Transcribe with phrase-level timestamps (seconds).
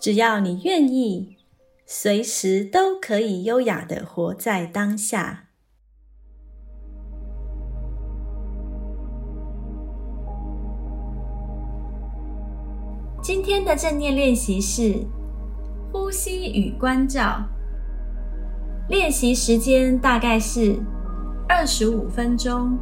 [0.00, 1.36] 只要你愿意，
[1.84, 5.46] 随时都可以优雅的活在当下。
[13.20, 15.04] 今天的正念练习是
[15.92, 17.44] 呼吸与关照。
[18.88, 20.78] 练习时间大概是
[21.48, 22.78] 二十五分钟。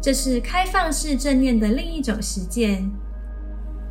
[0.00, 2.88] 这是开放式正念的另一种实践，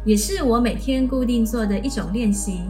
[0.06, 2.62] 也是我每天固定做的一种练习。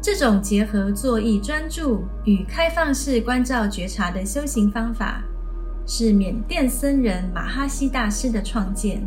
[0.00, 5.22] 这种结合坐意专注与开放式关照觉察的修行方法，
[5.86, 9.00] 是缅甸僧人马哈希大师的创建。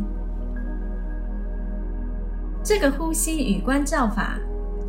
[2.64, 4.38] 这个呼吸与关照法，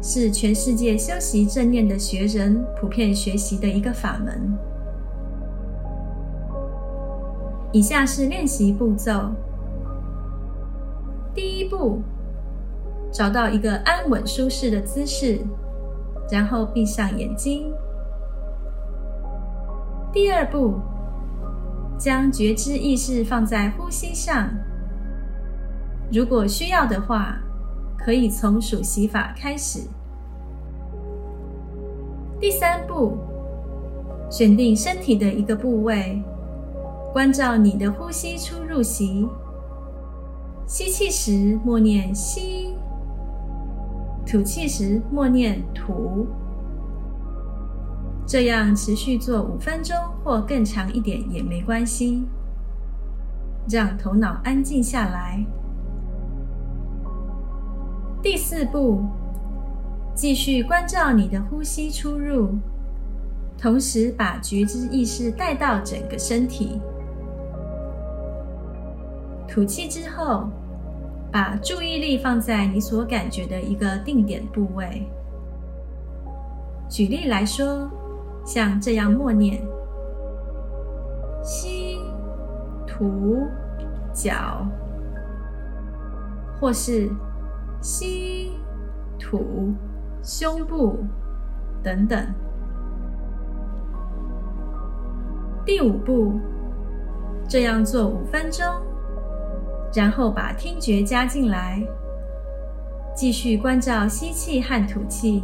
[0.01, 4.57] 是全世界修习正念的学人普遍学习的一个法门。
[7.73, 9.29] 以下是练习步骤：
[11.37, 12.01] 第一步，
[13.11, 15.37] 找到一个安稳舒适的姿势，
[16.31, 17.71] 然后闭上眼睛；
[20.11, 20.79] 第二步，
[21.95, 24.49] 将觉知意识放在呼吸上。
[26.11, 27.37] 如果需要的话，
[27.99, 29.81] 可以从数息法开始；
[32.39, 33.15] 第三步，
[34.31, 36.19] 选定身体的一个部位。
[37.13, 39.27] 关照你的呼吸出入息，
[40.67, 42.75] 吸气时默念吸，
[44.25, 46.27] 吐气时默念吐。
[48.25, 52.27] 这样持续做五分钟或更长一点也没关系，
[53.69, 55.41] 让头脑安静下来。
[58.21, 59.05] 第四步，
[60.13, 62.49] 继续关照你的呼吸出入，
[63.57, 66.81] 同时把觉知意识带到整个身体。
[69.57, 70.47] 吐气之后，
[71.31, 75.09] 把注意力放在你所感觉的一个定点部位。
[76.87, 77.89] 举例来说，
[78.45, 79.59] 像这样默念：
[81.41, 81.97] 吸、
[82.85, 83.47] 吐、
[84.13, 84.63] 脚，
[86.61, 87.09] 或是
[87.81, 88.51] 吸、
[89.17, 89.73] 吐、
[90.21, 90.99] 胸部
[91.81, 92.27] 等等。
[95.65, 96.33] 第五步，
[97.49, 98.63] 这样做五分钟。
[99.93, 101.81] 然后把听觉加进来，
[103.15, 105.43] 继续关照吸气和吐气，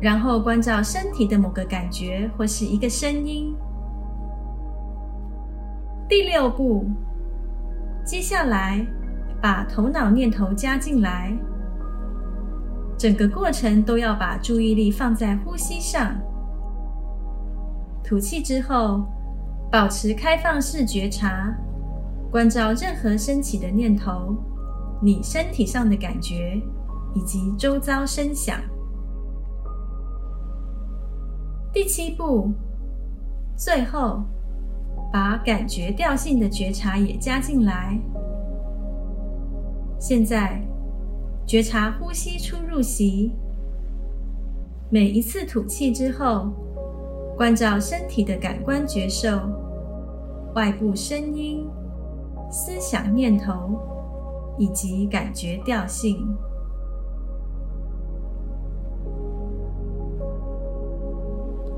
[0.00, 3.54] 然后关照身体的某个感觉或是一个声音。
[6.08, 6.86] 第六步，
[8.04, 8.86] 接下来
[9.40, 11.32] 把头脑念头加进来，
[12.98, 16.14] 整个过程都要把注意力放在呼吸上。
[18.02, 19.02] 吐气之后，
[19.70, 21.54] 保持开放式觉察。
[22.30, 24.36] 关照任何升起的念头，
[25.00, 26.60] 你身体上的感觉，
[27.14, 28.60] 以及周遭声响。
[31.72, 32.52] 第七步，
[33.56, 34.22] 最后
[35.10, 37.98] 把感觉调性的觉察也加进来。
[39.98, 40.62] 现在
[41.46, 43.32] 觉察呼吸出入息，
[44.90, 46.50] 每一次吐气之后，
[47.38, 49.30] 关照身体的感官觉受，
[50.54, 51.66] 外部声音。
[52.50, 53.78] 思想念头
[54.56, 56.26] 以及感觉调性，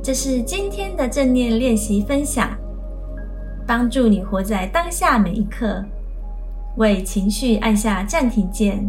[0.03, 2.49] 这是今天的正念练习分享，
[3.67, 5.85] 帮助你活在当下每一刻，
[6.77, 8.89] 为情绪按下暂停键，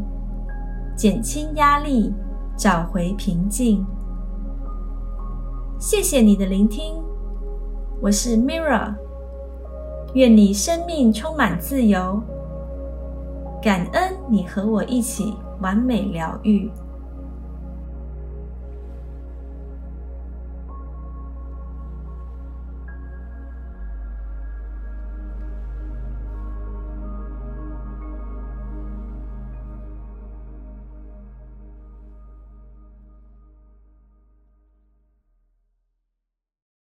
[0.95, 2.13] 减轻压力，
[2.55, 3.85] 找回平静。
[5.79, 7.03] 谢谢你的聆听，
[7.99, 8.93] 我是 Mira。
[10.13, 12.21] 愿你生命充满自由，
[13.61, 16.69] 感恩你和我一起完美疗愈。